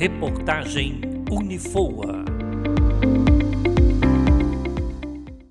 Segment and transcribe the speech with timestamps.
[0.00, 2.24] Reportagem Unifoa.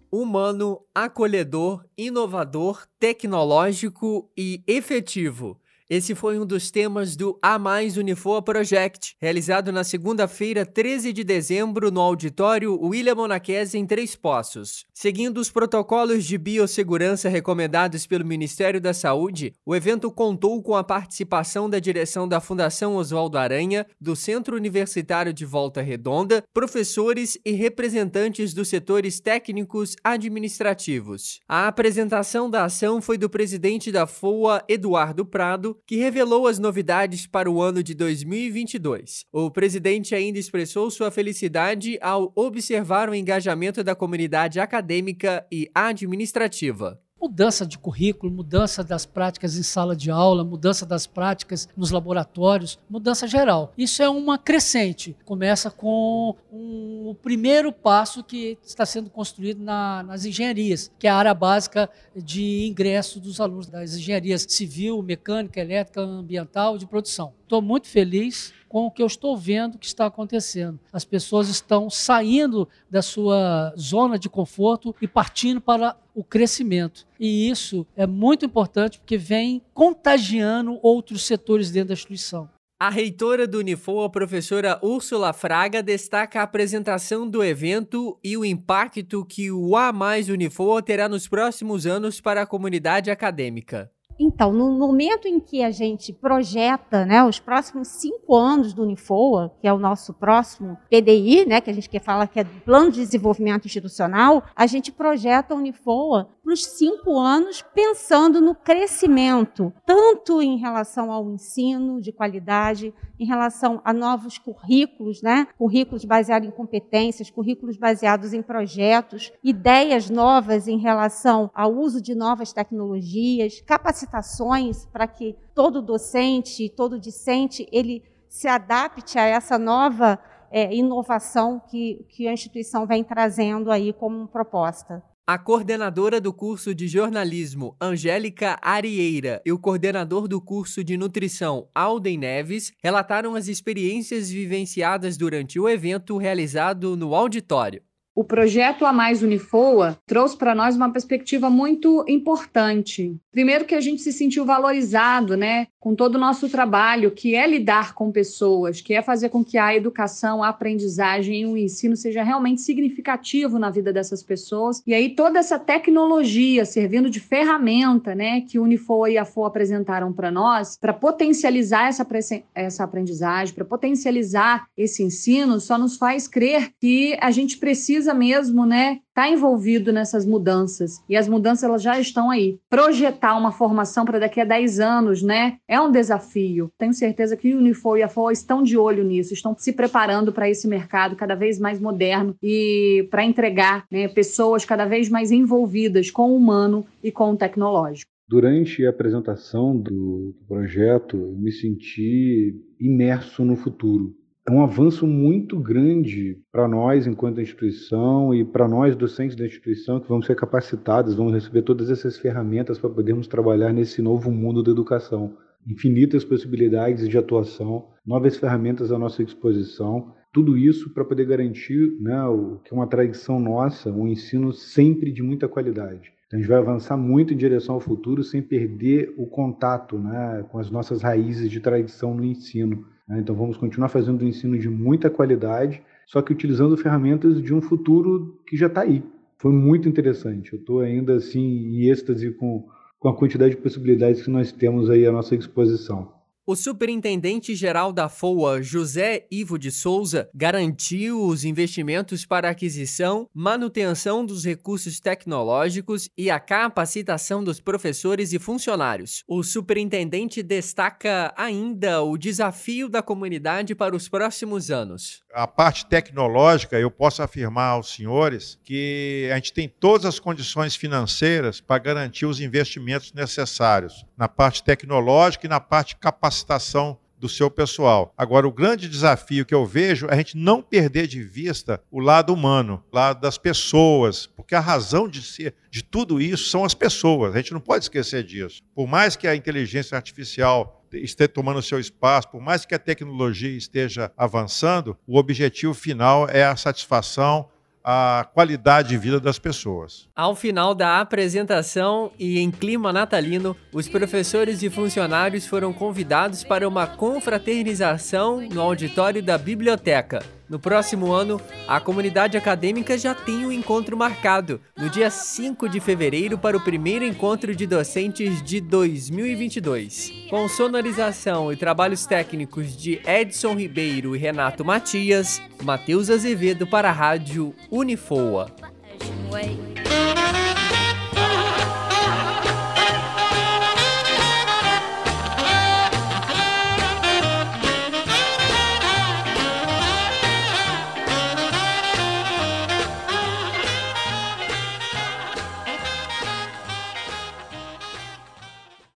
[0.09, 5.59] Humano, acolhedor, inovador, tecnológico e efetivo.
[5.89, 11.23] Esse foi um dos temas do A Mais Unifoa Project, realizado na segunda-feira, 13 de
[11.23, 14.85] dezembro, no auditório William Monachese, em Três Poços.
[14.93, 20.83] Seguindo os protocolos de biossegurança recomendados pelo Ministério da Saúde, o evento contou com a
[20.83, 27.51] participação da direção da Fundação Oswaldo Aranha, do Centro Universitário de Volta Redonda, professores e
[27.51, 31.39] representantes dos setores técnicos administrativos.
[31.47, 37.27] A apresentação da ação foi do presidente da FOA, Eduardo Prado, que revelou as novidades
[37.27, 39.25] para o ano de 2022.
[39.31, 46.99] O presidente ainda expressou sua felicidade ao observar o engajamento da comunidade acadêmica e administrativa.
[47.27, 52.79] Mudança de currículo, mudança das práticas em sala de aula, mudança das práticas nos laboratórios,
[52.89, 53.73] mudança geral.
[53.77, 55.13] Isso é uma crescente.
[55.25, 61.09] Começa com um, o primeiro passo que está sendo construído na, nas engenharias, que é
[61.09, 66.87] a área básica de ingresso dos alunos das engenharias civil, mecânica, elétrica, ambiental e de
[66.87, 67.33] produção.
[67.47, 70.77] Estou muito feliz com o que eu estou vendo que está acontecendo.
[70.91, 77.07] As pessoas estão saindo da sua zona de conforto e partindo para o crescimento.
[77.17, 82.49] E isso é muito importante porque vem contagiando outros setores dentro da instituição.
[82.77, 88.43] A reitora do Unifor, a professora Úrsula Fraga, destaca a apresentação do evento e o
[88.43, 93.89] impacto que o A Mais Unifor terá nos próximos anos para a comunidade acadêmica.
[94.19, 99.53] Então, no momento em que a gente projeta né, os próximos cinco anos do Unifoa,
[99.61, 102.91] que é o nosso próximo PDI, né, que a gente quer falar que é Plano
[102.91, 109.73] de Desenvolvimento Institucional, a gente projeta o Unifoa para os cinco anos pensando no crescimento,
[109.85, 116.47] tanto em relação ao ensino de qualidade, em relação a novos currículos, né, currículos baseados
[116.47, 123.59] em competências, currículos baseados em projetos, ideias novas em relação ao uso de novas tecnologias,
[123.59, 130.17] capacitações para que todo docente, todo discente, ele se adapte a essa nova
[130.49, 135.03] é, inovação que, que a instituição vem trazendo aí como proposta.
[135.29, 141.67] A coordenadora do curso de jornalismo, Angélica Arieira, e o coordenador do curso de nutrição,
[141.75, 147.81] Alden Neves, relataram as experiências vivenciadas durante o evento realizado no auditório.
[148.15, 153.15] O projeto A Mais Unifoa trouxe para nós uma perspectiva muito importante.
[153.37, 157.45] Primeiro que a gente se sentiu valorizado, né, com todo o nosso trabalho, que é
[157.45, 161.95] lidar com pessoas, que é fazer com que a educação, a aprendizagem e o ensino
[161.95, 164.81] seja realmente significativo na vida dessas pessoas.
[164.87, 169.49] E aí toda essa tecnologia servindo de ferramenta, né, que o Unifoa e a FOA
[169.49, 172.07] apresentaram para nós, para potencializar essa,
[172.55, 178.65] essa aprendizagem, para potencializar esse ensino, só nos faz crer que a gente precisa mesmo,
[178.65, 181.03] né, estar tá envolvido nessas mudanças.
[181.09, 182.59] E as mudanças elas já estão aí.
[182.69, 186.71] Projetar uma formação para daqui a 10 anos, né, é um desafio.
[186.77, 190.31] Tenho certeza que o Unifor e a FOA estão de olho nisso, estão se preparando
[190.31, 195.31] para esse mercado cada vez mais moderno e para entregar, né, pessoas cada vez mais
[195.31, 198.11] envolvidas com o humano e com o tecnológico.
[198.29, 204.13] Durante a apresentação do projeto, me senti imerso no futuro
[204.47, 209.99] é um avanço muito grande para nós, enquanto instituição, e para nós, docentes da instituição,
[209.99, 214.63] que vamos ser capacitados, vamos receber todas essas ferramentas para podermos trabalhar nesse novo mundo
[214.63, 215.35] da educação.
[215.67, 222.23] Infinitas possibilidades de atuação, novas ferramentas à nossa disposição, tudo isso para poder garantir né,
[222.23, 226.13] o que é uma tradição nossa, um ensino sempre de muita qualidade.
[226.25, 230.45] Então, a gente vai avançar muito em direção ao futuro sem perder o contato né,
[230.49, 232.85] com as nossas raízes de tradição no ensino.
[233.07, 233.19] Né?
[233.19, 237.61] Então vamos continuar fazendo um ensino de muita qualidade, só que utilizando ferramentas de um
[237.61, 239.03] futuro que já está aí.
[239.37, 240.53] Foi muito interessante.
[240.53, 242.67] Eu estou ainda assim em êxtase com,
[242.99, 246.16] com a quantidade de possibilidades que nós temos aí à nossa disposição.
[246.49, 254.45] O superintendente-geral da FOA, José Ivo de Souza, garantiu os investimentos para aquisição, manutenção dos
[254.45, 259.25] recursos tecnológicos e a capacitação dos professores e funcionários.
[259.27, 265.23] O superintendente destaca ainda o desafio da comunidade para os próximos anos.
[265.33, 270.77] A parte tecnológica, eu posso afirmar aos senhores que a gente tem todas as condições
[270.77, 277.27] financeiras para garantir os investimentos necessários na parte tecnológica e na parte capacitação capacitação do
[277.27, 278.13] seu pessoal.
[278.15, 281.99] Agora, o grande desafio que eu vejo é a gente não perder de vista o
[281.99, 286.63] lado humano, o lado das pessoas, porque a razão de ser de tudo isso são
[286.63, 287.33] as pessoas.
[287.33, 288.61] A gente não pode esquecer disso.
[288.75, 293.49] Por mais que a inteligência artificial esteja tomando seu espaço, por mais que a tecnologia
[293.49, 297.49] esteja avançando, o objetivo final é a satisfação
[297.89, 300.09] a qualidade de vida das pessoas.
[300.13, 306.67] Ao final da apresentação e em clima natalino, os professores e funcionários foram convidados para
[306.67, 310.21] uma confraternização no auditório da biblioteca.
[310.49, 315.81] No próximo ano, a comunidade acadêmica já tem um encontro marcado, no dia 5 de
[315.81, 320.13] fevereiro, para o primeiro encontro de docentes de 2022.
[320.29, 326.93] Com sonorização e trabalhos técnicos de Edson Ribeiro e Renato Matias, Matheus Azevedo para a
[326.93, 328.49] Rádio Unifoa.